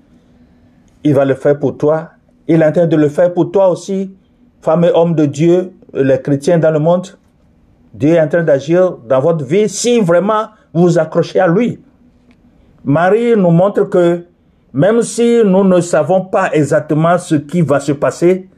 Il 1.03 1.13
va 1.13 1.25
le 1.25 1.35
faire 1.35 1.59
pour 1.59 1.77
toi. 1.77 2.11
Il 2.47 2.61
est 2.61 2.65
en 2.65 2.71
train 2.71 2.87
de 2.87 2.95
le 2.95 3.09
faire 3.09 3.33
pour 3.33 3.51
toi 3.51 3.69
aussi, 3.69 4.15
femme 4.61 4.85
et 4.85 4.91
homme 4.93 5.15
de 5.15 5.25
Dieu, 5.25 5.73
les 5.93 6.21
chrétiens 6.21 6.59
dans 6.59 6.71
le 6.71 6.79
monde. 6.79 7.07
Dieu 7.93 8.11
est 8.11 8.21
en 8.21 8.27
train 8.27 8.43
d'agir 8.43 8.97
dans 9.07 9.19
votre 9.19 9.43
vie 9.43 9.67
si 9.67 9.99
vraiment 9.99 10.45
vous 10.73 10.83
vous 10.83 10.99
accrochez 10.99 11.39
à 11.39 11.47
lui. 11.47 11.79
Marie 12.83 13.35
nous 13.35 13.51
montre 13.51 13.83
que 13.83 14.25
même 14.73 15.01
si 15.01 15.41
nous 15.45 15.63
ne 15.63 15.81
savons 15.81 16.25
pas 16.25 16.49
exactement 16.53 17.17
ce 17.17 17.35
qui 17.35 17.61
va 17.61 17.79
se 17.79 17.91
passer, 17.91 18.49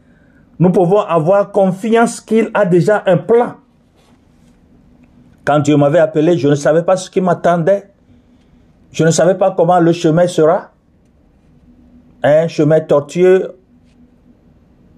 nous 0.60 0.72
pouvons 0.72 1.02
avoir 1.02 1.52
confiance 1.52 2.22
qu'il 2.22 2.52
a 2.54 2.66
déjà 2.66 3.04
un 3.06 3.18
plan. 3.18 3.56
Quand 5.44 5.60
Dieu 5.60 5.76
m'avait 5.76 6.00
appelé, 6.00 6.38
je 6.38 6.48
ne 6.48 6.56
savais 6.56 6.84
pas 6.84 6.96
ce 6.96 7.10
qui 7.10 7.20
m'attendait. 7.20 7.90
Je 8.92 9.04
ne 9.04 9.12
savais 9.12 9.36
pas 9.36 9.52
comment 9.52 9.80
le 9.80 9.92
chemin 9.92 10.28
sera. 10.28 10.72
Un 12.22 12.48
chemin 12.48 12.80
tortueux, 12.80 13.58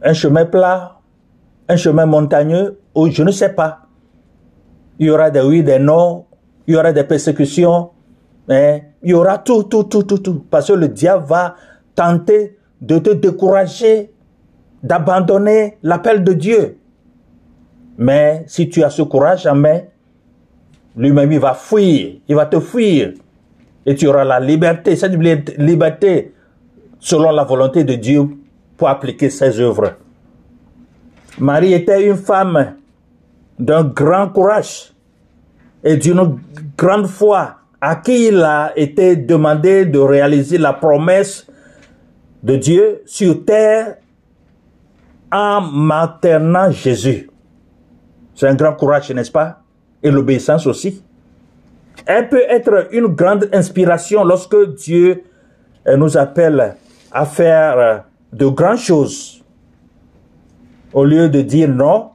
un 0.04 0.14
chemin 0.14 0.46
plat, 0.46 1.00
un 1.68 1.78
chemin 1.78 2.06
montagneux, 2.06 2.78
ou 2.94 3.10
je 3.10 3.24
ne 3.24 3.32
sais 3.32 3.54
pas. 3.54 3.88
Il 5.00 5.08
y 5.08 5.10
aura 5.10 5.32
des 5.32 5.42
oui, 5.42 5.64
des 5.64 5.80
non, 5.80 6.26
il 6.68 6.76
y 6.76 6.78
aura 6.78 6.94
des 6.94 7.04
persécutions, 7.04 7.90
mais 8.48 8.92
il 9.06 9.12
y 9.12 9.14
aura 9.14 9.38
tout, 9.38 9.64
tout, 9.64 9.84
tout, 9.84 10.02
tout, 10.02 10.18
tout. 10.18 10.44
Parce 10.50 10.68
que 10.68 10.74
le 10.74 10.88
diable 10.88 11.26
va 11.28 11.56
tenter 11.94 12.58
de 12.82 12.98
te 12.98 13.12
décourager, 13.12 14.12
d'abandonner 14.82 15.78
l'appel 15.84 16.24
de 16.24 16.34
Dieu. 16.34 16.78
Mais 18.00 18.44
si 18.48 18.68
tu 18.68 18.84
as 18.84 18.90
ce 18.90 19.04
courage 19.04 19.46
en 19.46 19.54
main, 19.54 19.82
lui-même 20.98 21.32
il 21.32 21.40
va 21.40 21.54
fuir, 21.54 22.16
il 22.28 22.36
va 22.36 22.48
te 22.48 22.60
fuir. 22.60 23.14
Et 23.86 23.94
tu 23.94 24.08
auras 24.08 24.24
la 24.24 24.40
liberté, 24.40 24.96
cette 24.96 25.14
liberté 25.14 26.34
selon 27.00 27.30
la 27.30 27.44
volonté 27.44 27.84
de 27.84 27.94
Dieu 27.94 28.28
pour 28.76 28.90
appliquer 28.90 29.30
ses 29.30 29.60
œuvres. 29.60 29.94
Marie 31.38 31.74
était 31.74 32.08
une 32.08 32.16
femme 32.16 32.74
d'un 33.60 33.84
grand 33.84 34.30
courage 34.30 34.94
et 35.84 35.96
d'une 35.96 36.40
grande 36.76 37.06
foi 37.06 37.58
à 37.82 37.96
qui 37.98 38.28
il 38.28 38.42
a 38.42 38.72
été 38.76 39.16
demandé 39.16 39.86
de 39.86 40.00
réaliser 40.00 40.58
la 40.58 40.74
promesse 40.74 41.48
de 42.44 42.56
Dieu 42.56 43.02
sur 43.06 43.46
terre 43.46 43.98
en 45.32 45.62
maternant 45.62 46.72
Jésus. 46.72 47.30
C'est 48.34 48.48
un 48.48 48.56
grand 48.56 48.74
courage, 48.74 49.12
n'est-ce 49.12 49.32
pas? 49.32 49.62
Et 50.04 50.12
l'obéissance 50.12 50.68
aussi. 50.68 51.04
Elle 52.06 52.30
peut 52.30 52.44
être 52.50 52.88
une 52.92 53.08
grande 53.08 53.50
inspiration 53.54 54.24
lorsque 54.24 54.76
Dieu 54.76 55.24
nous 55.98 56.18
appelle 56.18 56.76
à 57.12 57.26
faire 57.26 58.06
de 58.34 58.48
grandes 58.48 58.78
choses 58.78 59.44
au 60.94 61.04
lieu 61.04 61.30
de 61.30 61.42
dire 61.42 61.70
non 61.70 62.10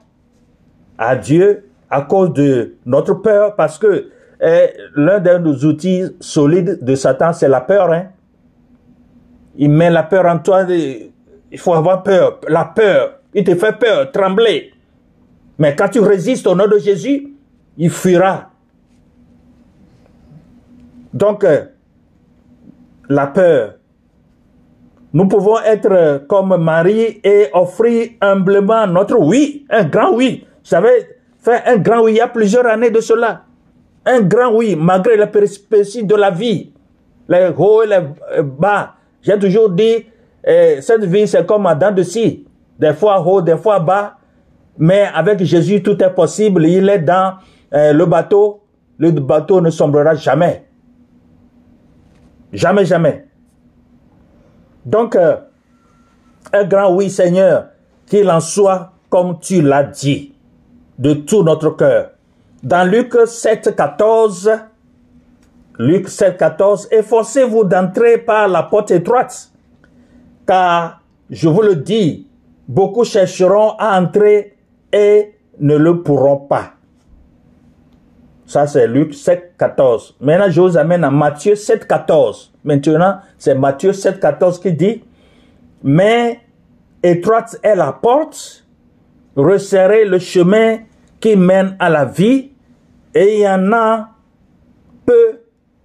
à 0.98 1.16
Dieu 1.16 1.66
à 1.88 2.02
cause 2.02 2.32
de 2.32 2.76
notre 2.86 3.14
peur, 3.14 3.56
parce 3.56 3.78
que 3.78 4.10
eh, 4.42 4.72
l'un 4.96 5.20
de 5.20 5.38
nos 5.38 5.54
outils 5.64 6.04
solides 6.18 6.78
de 6.82 6.94
Satan, 6.94 7.32
c'est 7.32 7.48
la 7.48 7.60
peur. 7.60 7.92
Hein? 7.92 8.06
Il 9.56 9.70
met 9.70 9.90
la 9.90 10.02
peur 10.02 10.26
en 10.26 10.38
toi. 10.38 10.64
Il 10.70 11.58
faut 11.58 11.74
avoir 11.74 12.02
peur. 12.02 12.40
La 12.48 12.64
peur. 12.64 13.18
Il 13.34 13.44
te 13.44 13.54
fait 13.54 13.78
peur, 13.78 14.10
trembler. 14.10 14.72
Mais 15.58 15.76
quand 15.76 15.88
tu 15.88 16.00
résistes 16.00 16.46
au 16.46 16.54
nom 16.54 16.66
de 16.66 16.78
Jésus, 16.78 17.34
il 17.76 17.90
fuira. 17.90 18.50
Donc, 21.12 21.44
euh, 21.44 21.64
la 23.08 23.26
peur. 23.26 23.74
Nous 25.12 25.26
pouvons 25.26 25.58
être 25.60 26.24
comme 26.28 26.56
Marie 26.56 27.20
et 27.22 27.48
offrir 27.52 28.10
humblement 28.20 28.86
notre 28.86 29.18
oui, 29.18 29.66
un 29.68 29.84
grand 29.84 30.14
oui. 30.14 30.46
J'avais 30.62 31.18
fait 31.38 31.62
un 31.66 31.78
grand 31.78 32.02
oui 32.02 32.12
il 32.12 32.16
y 32.18 32.20
a 32.20 32.28
plusieurs 32.28 32.66
années 32.66 32.90
de 32.90 33.00
cela. 33.00 33.42
Un 34.06 34.20
grand 34.22 34.52
oui, 34.54 34.76
malgré 34.76 35.16
la 35.16 35.26
péripéties 35.26 36.04
de 36.04 36.14
la 36.14 36.30
vie, 36.30 36.72
les 37.28 37.50
hauts 37.56 37.82
et 37.82 37.86
les 37.86 38.42
bas. 38.42 38.94
J'ai 39.22 39.38
toujours 39.38 39.70
dit, 39.70 40.06
eh, 40.44 40.80
cette 40.80 41.04
vie, 41.04 41.28
c'est 41.28 41.46
comme 41.46 41.66
un 41.66 41.74
dent 41.74 41.92
de 41.92 42.02
scie. 42.02 42.46
Des 42.78 42.94
fois 42.94 43.20
haut, 43.20 43.42
des 43.42 43.56
fois 43.56 43.78
bas. 43.78 44.16
Mais 44.78 45.08
avec 45.14 45.42
Jésus, 45.44 45.82
tout 45.82 46.02
est 46.02 46.10
possible. 46.10 46.66
Il 46.66 46.88
est 46.88 47.00
dans 47.00 47.34
eh, 47.72 47.92
le 47.92 48.06
bateau. 48.06 48.62
Le 48.98 49.10
bateau 49.10 49.60
ne 49.60 49.70
sombrera 49.70 50.14
jamais. 50.14 50.64
Jamais, 52.52 52.84
jamais. 52.84 53.26
Donc, 54.84 55.14
euh, 55.14 55.36
un 56.52 56.64
grand 56.64 56.94
oui, 56.94 57.10
Seigneur, 57.10 57.66
qu'il 58.06 58.28
en 58.30 58.40
soit 58.40 58.92
comme 59.10 59.38
tu 59.40 59.60
l'as 59.60 59.82
dit, 59.82 60.32
de 60.98 61.14
tout 61.14 61.42
notre 61.42 61.70
cœur. 61.70 62.12
Dans 62.62 62.88
Luc 62.88 63.14
7, 63.26 63.74
14, 63.74 64.50
Luc 65.78 66.08
7, 66.08 66.36
14, 66.36 66.88
efforcez-vous 66.90 67.64
d'entrer 67.64 68.18
par 68.18 68.48
la 68.48 68.62
porte 68.64 68.90
étroite, 68.90 69.50
car, 70.46 71.00
je 71.30 71.48
vous 71.48 71.62
le 71.62 71.76
dis, 71.76 72.28
beaucoup 72.68 73.04
chercheront 73.04 73.70
à 73.78 73.98
entrer 73.98 74.58
et 74.92 75.34
ne 75.58 75.76
le 75.76 76.02
pourront 76.02 76.36
pas. 76.36 76.72
Ça, 78.44 78.66
c'est 78.66 78.86
Luc 78.88 79.14
7, 79.14 79.54
14. 79.56 80.16
Maintenant, 80.20 80.50
je 80.50 80.60
vous 80.60 80.76
amène 80.76 81.04
à 81.04 81.10
Matthieu 81.10 81.54
7, 81.54 81.86
14. 81.86 82.52
Maintenant, 82.64 83.20
c'est 83.38 83.54
Matthieu 83.54 83.92
7, 83.92 84.20
14 84.20 84.60
qui 84.60 84.72
dit, 84.72 85.04
mais 85.82 86.40
étroite 87.02 87.56
est 87.62 87.76
la 87.76 87.92
porte, 87.92 88.66
resserrez 89.34 90.04
le 90.04 90.18
chemin 90.18 90.78
qui 91.20 91.36
mène 91.36 91.76
à 91.78 91.88
la 91.88 92.04
vie, 92.04 92.49
et 93.14 93.34
il 93.34 93.40
y 93.40 93.48
en 93.48 93.72
a 93.72 94.10
peu 95.04 95.40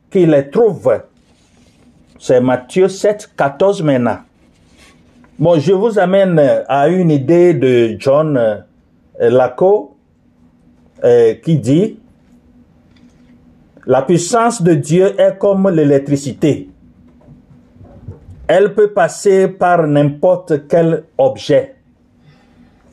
qui 0.09 0.25
les 0.25 0.49
trouvent. 0.49 1.01
C'est 2.19 2.41
Matthieu 2.41 2.87
7, 2.87 3.31
14 3.35 3.83
maintenant. 3.83 4.19
Bon, 5.37 5.59
je 5.59 5.73
vous 5.73 5.99
amène 5.99 6.39
à 6.67 6.87
une 6.87 7.11
idée 7.11 7.53
de 7.53 7.97
John 7.99 8.37
euh, 8.37 8.61
Laco 9.19 9.97
euh, 11.03 11.33
qui 11.35 11.57
dit, 11.57 11.99
la 13.85 14.01
puissance 14.01 14.61
de 14.61 14.73
Dieu 14.73 15.19
est 15.19 15.37
comme 15.37 15.69
l'électricité. 15.69 16.69
Elle 18.47 18.73
peut 18.73 18.91
passer 18.91 19.47
par 19.47 19.85
n'importe 19.87 20.67
quel 20.67 21.03
objet. 21.17 21.75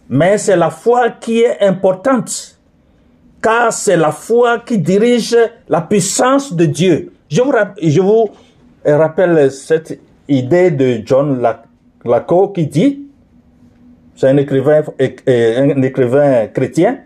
Mais 0.08 0.36
c'est 0.36 0.56
la 0.56 0.70
foi 0.70 1.10
qui 1.10 1.40
est 1.40 1.60
importante, 1.60 2.51
car 3.42 3.72
c'est 3.72 3.96
la 3.96 4.12
foi 4.12 4.60
qui 4.60 4.78
dirige 4.78 5.36
la 5.68 5.80
puissance 5.80 6.54
de 6.54 6.64
Dieu. 6.64 7.12
Je 7.28 8.00
vous, 8.00 8.30
rappelle 8.84 9.50
cette 9.50 10.00
idée 10.28 10.70
de 10.70 11.02
John 11.04 11.42
Laco 12.04 12.48
qui 12.48 12.66
dit, 12.66 13.06
c'est 14.14 14.28
un 14.28 14.36
écrivain, 14.36 14.82
un 15.26 15.82
écrivain 15.82 16.46
chrétien, 16.46 17.00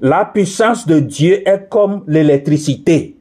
la 0.00 0.24
puissance 0.26 0.86
de 0.86 0.98
Dieu 0.98 1.48
est 1.48 1.68
comme 1.68 2.04
l'électricité. 2.06 3.16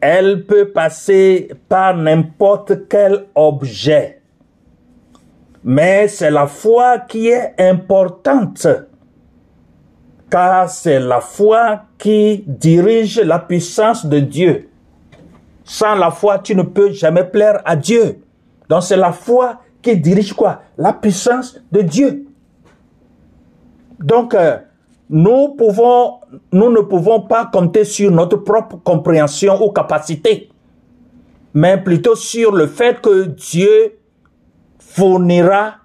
Elle 0.00 0.44
peut 0.46 0.68
passer 0.68 1.50
par 1.68 1.96
n'importe 1.96 2.88
quel 2.88 3.26
objet. 3.34 4.20
Mais 5.64 6.08
c'est 6.08 6.30
la 6.30 6.46
foi 6.46 7.00
qui 7.00 7.28
est 7.28 7.54
importante. 7.58 8.66
Car 10.34 10.68
c'est 10.68 10.98
la 10.98 11.20
foi 11.20 11.82
qui 11.96 12.42
dirige 12.44 13.20
la 13.20 13.38
puissance 13.38 14.04
de 14.04 14.18
Dieu. 14.18 14.68
Sans 15.62 15.94
la 15.94 16.10
foi, 16.10 16.40
tu 16.40 16.56
ne 16.56 16.62
peux 16.62 16.90
jamais 16.90 17.22
plaire 17.22 17.62
à 17.64 17.76
Dieu. 17.76 18.18
Donc 18.68 18.82
c'est 18.82 18.96
la 18.96 19.12
foi 19.12 19.60
qui 19.80 19.96
dirige 19.96 20.32
quoi? 20.32 20.62
La 20.76 20.92
puissance 20.92 21.56
de 21.70 21.82
Dieu. 21.82 22.26
Donc, 24.00 24.34
euh, 24.34 24.56
nous 25.08 25.54
ne 25.54 26.80
pouvons 26.80 27.20
pas 27.20 27.46
compter 27.46 27.84
sur 27.84 28.10
notre 28.10 28.38
propre 28.38 28.78
compréhension 28.78 29.64
ou 29.64 29.70
capacité, 29.70 30.48
mais 31.52 31.78
plutôt 31.78 32.16
sur 32.16 32.50
le 32.50 32.66
fait 32.66 33.00
que 33.00 33.26
Dieu 33.26 33.98
fournira 34.80 35.76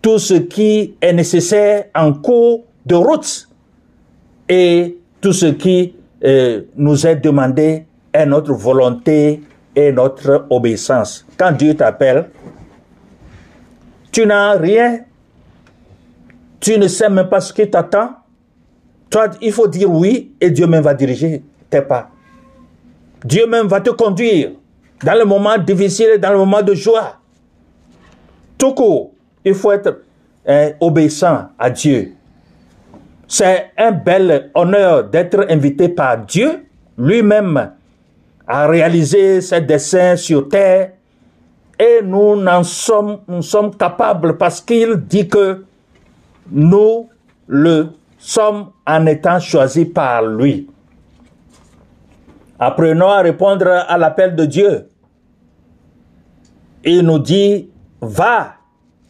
tout 0.00 0.18
ce 0.18 0.32
qui 0.32 0.96
est 0.98 1.12
nécessaire 1.12 1.84
en 1.94 2.14
cours 2.14 2.64
de 2.86 2.94
route 2.94 3.45
et 4.48 4.98
tout 5.20 5.32
ce 5.32 5.46
qui 5.46 5.94
euh, 6.24 6.62
nous 6.76 7.06
est 7.06 7.16
demandé 7.16 7.84
est 8.12 8.26
notre 8.26 8.52
volonté 8.52 9.42
et 9.74 9.92
notre 9.92 10.46
obéissance. 10.50 11.26
Quand 11.36 11.52
Dieu 11.52 11.74
t'appelle, 11.74 12.30
tu 14.10 14.26
n'as 14.26 14.56
rien, 14.56 15.00
tu 16.60 16.78
ne 16.78 16.88
sais 16.88 17.08
même 17.08 17.28
pas 17.28 17.40
ce 17.40 17.52
qui 17.52 17.68
t'attend, 17.68 18.10
toi, 19.10 19.28
il 19.40 19.52
faut 19.52 19.68
dire 19.68 19.90
oui 19.90 20.32
et 20.40 20.50
Dieu 20.50 20.66
même 20.66 20.82
va 20.82 20.94
diriger 20.94 21.42
tes 21.70 21.82
pas. 21.82 22.10
Dieu 23.24 23.46
même 23.46 23.66
va 23.66 23.80
te 23.80 23.90
conduire 23.90 24.52
dans 25.04 25.18
le 25.18 25.24
moment 25.24 25.58
difficile 25.58 26.08
et 26.14 26.18
dans 26.18 26.32
le 26.32 26.38
moment 26.38 26.62
de 26.62 26.74
joie. 26.74 27.16
Tout 28.58 28.72
court, 28.72 29.12
il 29.44 29.54
faut 29.54 29.72
être 29.72 30.02
hein, 30.46 30.70
obéissant 30.80 31.48
à 31.58 31.70
Dieu. 31.70 32.15
C'est 33.28 33.70
un 33.76 33.92
bel 33.92 34.50
honneur 34.54 35.04
d'être 35.04 35.46
invité 35.50 35.88
par 35.88 36.18
Dieu 36.18 36.66
lui-même 36.96 37.72
à 38.46 38.66
réaliser 38.66 39.40
ses 39.40 39.60
desseins 39.60 40.16
sur 40.16 40.48
terre 40.48 40.92
et 41.78 42.00
nous 42.02 42.44
en 42.46 42.62
sommes, 42.62 43.18
nous 43.28 43.42
sommes 43.42 43.76
capables 43.76 44.38
parce 44.38 44.60
qu'il 44.60 44.96
dit 44.96 45.28
que 45.28 45.64
nous 46.50 47.08
le 47.48 47.88
sommes 48.18 48.70
en 48.86 49.06
étant 49.06 49.40
choisis 49.40 49.86
par 49.86 50.22
lui. 50.24 50.68
Apprenons 52.58 53.10
à 53.10 53.20
répondre 53.20 53.68
à 53.68 53.98
l'appel 53.98 54.34
de 54.34 54.46
Dieu. 54.46 54.88
Il 56.84 57.02
nous 57.02 57.18
dit, 57.18 57.68
va 58.00 58.54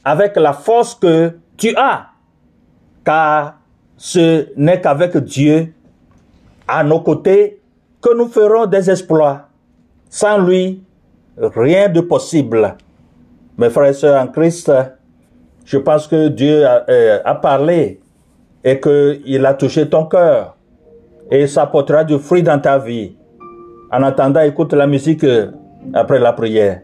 avec 0.05 0.37
la 0.37 0.52
force 0.52 0.94
que 0.94 1.38
tu 1.57 1.74
as, 1.76 2.09
car 3.05 3.59
ce 3.96 4.48
n'est 4.56 4.80
qu'avec 4.80 5.16
Dieu 5.18 5.72
à 6.68 6.85
nos 6.85 7.00
côtés 7.00 7.61
que 8.00 8.14
nous 8.14 8.28
ferons 8.28 8.66
des 8.66 8.90
exploits. 8.90 9.48
Sans 10.09 10.38
lui, 10.38 10.82
rien 11.37 11.88
de 11.88 12.00
possible. 12.00 12.76
Mes 13.59 13.70
frères 13.70 13.90
et 13.90 13.94
sœurs 13.94 14.22
en 14.22 14.26
Christ, 14.26 14.70
je 15.64 15.78
pense 15.78 16.06
que 16.06 16.28
Dieu 16.28 16.66
a, 16.66 16.85
euh, 16.88 17.35
parlé 17.42 18.00
et 18.62 18.80
qu'il 18.80 19.46
a 19.46 19.54
touché 19.54 19.88
ton 19.88 20.06
cœur 20.06 20.56
et 21.30 21.46
ça 21.46 21.66
portera 21.66 22.04
du 22.04 22.18
fruit 22.18 22.42
dans 22.42 22.59
ta 22.61 22.78
vie. 22.78 23.16
En 23.90 24.02
attendant, 24.02 24.40
écoute 24.40 24.72
la 24.74 24.87
musique 24.87 25.26
après 25.92 26.18
la 26.18 26.32
prière. 26.32 26.80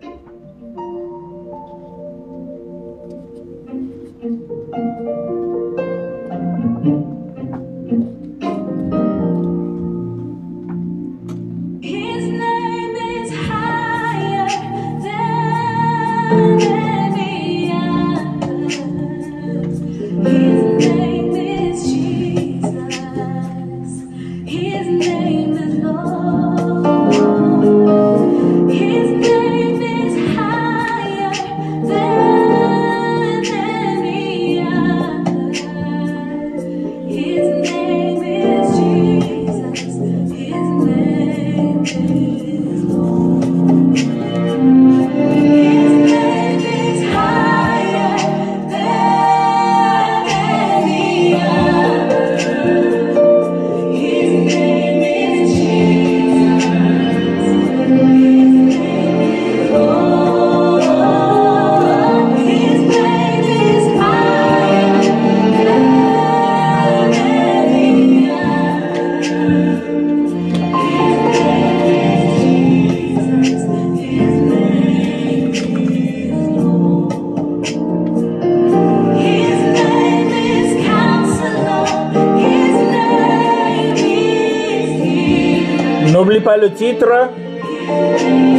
Pas 86.42 86.56
le 86.56 86.72
titre, 86.72 87.08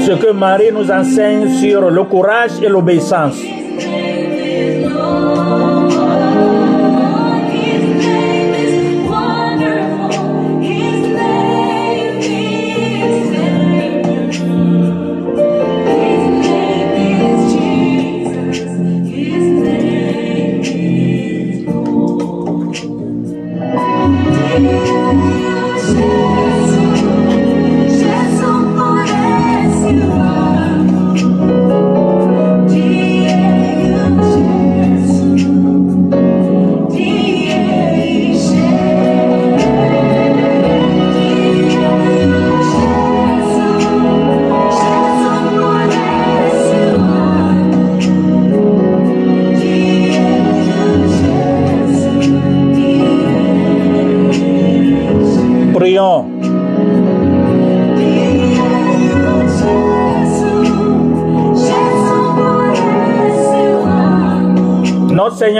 ce 0.05 0.11
que 0.13 0.31
Marie 0.31 0.71
nous 0.71 0.89
enseigne 0.89 1.49
sur 1.49 1.89
le 1.89 2.03
courage 2.03 2.51
et 2.61 2.69
l'obéissance. 2.69 3.37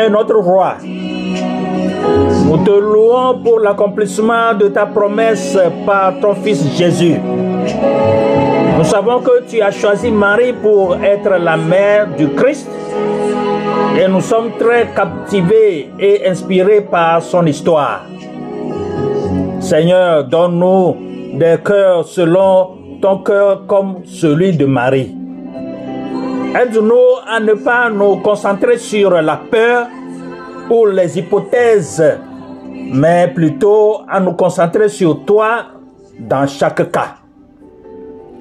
Notre 0.10 0.36
Roi, 0.36 0.76
nous 2.46 2.58
te 2.64 2.72
louons 2.72 3.40
pour 3.44 3.60
l'accomplissement 3.60 4.54
de 4.54 4.68
ta 4.68 4.86
promesse 4.86 5.58
par 5.86 6.20
ton 6.20 6.36
Fils 6.36 6.66
Jésus. 6.76 7.20
Nous 8.78 8.84
savons 8.84 9.20
que 9.20 9.44
tu 9.48 9.62
as 9.62 9.72
choisi 9.72 10.12
Marie 10.12 10.54
pour 10.54 10.96
être 10.96 11.30
la 11.40 11.58
mère 11.58 12.08
du 12.18 12.28
Christ 12.30 12.70
et 13.98 14.08
nous 14.08 14.22
sommes 14.22 14.52
très 14.60 14.88
captivés 14.96 15.90
et 16.00 16.28
inspirés 16.28 16.82
par 16.82 17.22
son 17.22 17.46
histoire. 17.46 18.06
Seigneur, 19.60 20.26
donne-nous 20.26 20.98
des 21.36 21.58
cœurs 21.64 22.06
selon 22.06 22.72
ton 23.02 23.20
cœur 23.20 23.66
comme 23.68 23.98
celui 24.06 24.56
de 24.58 24.66
Marie. 24.66 25.23
Aide-nous 26.56 27.18
à 27.28 27.40
ne 27.40 27.54
pas 27.56 27.90
nous 27.90 28.18
concentrer 28.18 28.78
sur 28.78 29.10
la 29.10 29.38
peur 29.38 29.88
ou 30.70 30.86
les 30.86 31.18
hypothèses, 31.18 32.04
mais 32.92 33.28
plutôt 33.34 34.02
à 34.08 34.20
nous 34.20 34.34
concentrer 34.34 34.88
sur 34.88 35.26
toi 35.26 35.66
dans 36.20 36.46
chaque 36.46 36.92
cas. 36.92 37.16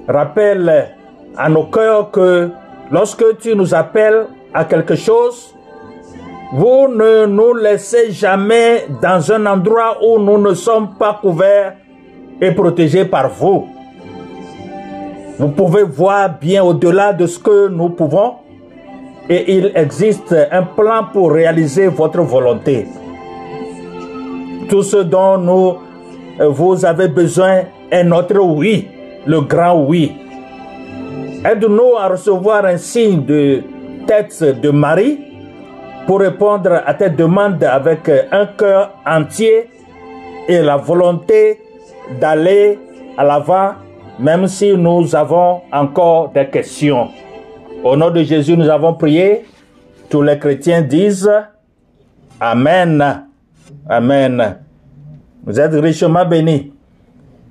Rappelle 0.07 0.95
à 1.37 1.49
nos 1.49 1.65
cœurs 1.65 2.11
que 2.11 2.51
lorsque 2.91 3.39
tu 3.39 3.57
nous 3.57 3.75
appelles 3.75 4.27
à 4.53 4.67
quelque 4.67 4.95
chose, 4.95 5.55
vous 6.53 6.89
ne 6.89 7.25
nous 7.25 7.55
laissez 7.55 8.11
jamais 8.13 8.89
dans 9.01 9.33
un 9.33 9.47
endroit 9.47 9.97
où 10.05 10.19
nous 10.19 10.37
ne 10.37 10.53
sommes 10.53 10.97
pas 10.99 11.19
couverts 11.19 11.77
et 12.43 12.51
protégés 12.53 13.07
par 13.07 13.31
vous. 13.31 13.72
Vous 15.39 15.49
pouvez 15.49 15.83
voir 15.83 16.39
bien 16.41 16.63
au-delà 16.63 17.13
de 17.13 17.27
ce 17.27 17.39
que 17.39 17.69
nous 17.69 17.91
pouvons 17.91 18.35
et 19.29 19.57
il 19.57 19.73
existe 19.75 20.35
un 20.51 20.63
plan 20.63 21.07
pour 21.13 21.33
réaliser 21.33 21.89
votre 21.89 22.21
volonté. 22.23 22.87
Tout 24.69 24.83
ce 24.83 24.99
dont 24.99 25.39
nous, 25.39 25.77
vous 26.39 26.85
avez 26.85 27.09
besoin 27.09 27.63
est 27.91 28.05
notre 28.05 28.39
oui, 28.41 28.89
le 29.27 29.41
grand 29.43 29.85
oui. 29.85 30.13
Aide-nous 31.45 31.97
à 31.99 32.09
recevoir 32.09 32.65
un 32.65 32.77
signe 32.77 33.25
de 33.25 33.63
tête 34.07 34.43
de 34.61 34.71
Marie 34.71 35.19
pour 36.07 36.21
répondre 36.21 36.83
à 36.85 36.95
tes 36.95 37.11
demandes 37.11 37.63
avec 37.65 38.11
un 38.31 38.47
cœur 38.47 38.93
entier 39.07 39.69
et 40.49 40.61
la 40.61 40.77
volonté 40.77 41.61
d'aller 42.21 42.79
à 43.17 43.25
l'avant, 43.25 43.73
même 44.19 44.47
si 44.47 44.77
nous 44.77 45.15
avons 45.15 45.63
encore 45.73 46.31
des 46.33 46.47
questions. 46.47 47.09
Au 47.83 47.97
nom 47.97 48.11
de 48.11 48.23
Jésus, 48.23 48.57
nous 48.57 48.69
avons 48.69 48.95
prié. 48.95 49.45
Tous 50.09 50.23
les 50.23 50.39
chrétiens 50.39 50.83
disent 50.83 51.31
Amen. 52.41 53.25
Amen. 53.89 54.57
Vous 55.45 55.59
êtes 55.59 55.75
richement 55.75 56.25
bénis. 56.25 56.73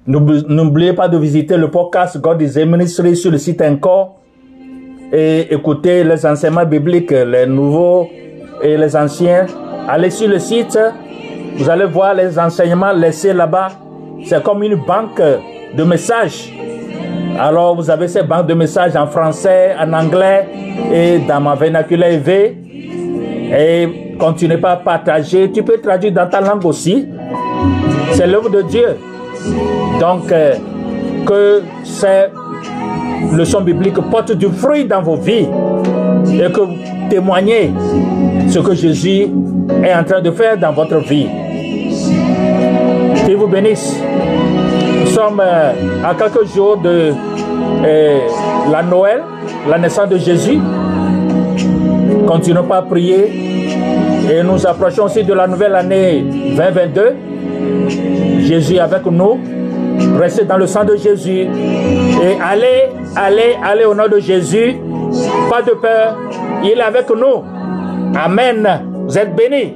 N'oubliez 0.07 0.93
pas 0.93 1.07
de 1.07 1.17
visiter 1.17 1.57
le 1.57 1.69
podcast 1.69 2.19
God 2.19 2.41
is 2.41 2.57
a 2.57 2.65
Ministry 2.65 3.15
sur 3.15 3.31
le 3.31 3.37
site 3.37 3.61
encore 3.61 4.19
et 5.11 5.53
écouter 5.53 6.03
les 6.03 6.25
enseignements 6.25 6.65
bibliques, 6.65 7.11
les 7.11 7.45
nouveaux 7.45 8.07
et 8.61 8.77
les 8.77 8.95
anciens. 8.95 9.45
Allez 9.87 10.09
sur 10.09 10.27
le 10.27 10.39
site, 10.39 10.79
vous 11.55 11.69
allez 11.69 11.85
voir 11.85 12.13
les 12.13 12.39
enseignements 12.39 12.93
laissés 12.93 13.33
là-bas. 13.33 13.69
C'est 14.25 14.41
comme 14.41 14.63
une 14.63 14.75
banque 14.75 15.21
de 15.75 15.83
messages. 15.83 16.51
Alors 17.39 17.75
vous 17.75 17.89
avez 17.89 18.07
ces 18.07 18.23
banques 18.23 18.47
de 18.47 18.53
messages 18.53 18.95
en 18.95 19.07
français, 19.07 19.73
en 19.79 19.91
anglais 19.93 20.47
et 20.93 21.19
dans 21.19 21.39
ma 21.39 21.55
vernaculaire 21.55 22.19
V. 22.19 22.57
Et 23.57 24.15
continuez 24.19 24.57
pas 24.57 24.71
à 24.71 24.77
partager. 24.77 25.51
Tu 25.51 25.63
peux 25.63 25.77
traduire 25.77 26.13
dans 26.13 26.27
ta 26.29 26.41
langue 26.41 26.65
aussi. 26.65 27.07
C'est 28.11 28.27
l'œuvre 28.27 28.49
de 28.49 28.61
Dieu. 28.61 28.97
Donc, 29.99 30.31
euh, 30.31 30.55
que 31.25 31.63
ces 31.83 32.25
leçons 33.33 33.61
bibliques 33.61 33.99
portent 34.09 34.33
du 34.33 34.47
fruit 34.47 34.85
dans 34.85 35.01
vos 35.01 35.15
vies 35.15 35.47
et 36.33 36.51
que 36.51 36.61
vous 36.61 36.75
témoignez 37.09 37.71
ce 38.49 38.59
que 38.59 38.73
Jésus 38.73 39.27
est 39.83 39.93
en 39.93 40.03
train 40.03 40.21
de 40.21 40.31
faire 40.31 40.57
dans 40.57 40.71
votre 40.71 40.99
vie. 40.99 41.27
Qu'il 43.25 43.35
vous 43.35 43.47
bénisse. 43.47 43.99
Nous 45.11 45.17
sommes 45.17 45.41
euh, 45.41 45.73
à 46.05 46.15
quelques 46.15 46.45
jours 46.55 46.77
de 46.77 47.11
euh, 47.83 48.19
la 48.71 48.81
Noël, 48.81 49.21
la 49.67 49.77
naissance 49.77 50.07
de 50.07 50.17
Jésus. 50.17 50.57
Continuons 52.25 52.63
pas 52.63 52.77
à 52.77 52.81
prier 52.83 53.29
et 54.31 54.41
nous 54.41 54.65
approchons 54.65 55.03
aussi 55.03 55.25
de 55.25 55.33
la 55.33 55.47
nouvelle 55.47 55.75
année 55.75 56.21
2022. 56.55 57.15
Jésus 58.39 58.79
avec 58.79 59.05
nous. 59.05 59.37
Restez 60.17 60.45
dans 60.45 60.55
le 60.55 60.65
sang 60.65 60.85
de 60.85 60.95
Jésus. 60.95 61.41
Et 61.41 62.37
allez, 62.41 62.83
allez, 63.13 63.57
allez 63.61 63.83
au 63.83 63.93
nom 63.93 64.07
de 64.07 64.17
Jésus. 64.21 64.77
Pas 65.49 65.61
de 65.61 65.71
peur. 65.71 66.15
Il 66.63 66.69
est 66.69 66.81
avec 66.81 67.09
nous. 67.09 67.43
Amen. 68.17 68.65
Vous 69.05 69.17
êtes 69.17 69.35
bénis. 69.35 69.73